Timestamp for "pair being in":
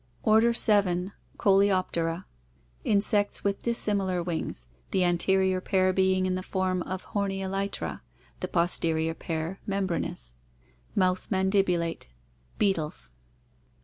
5.61-6.33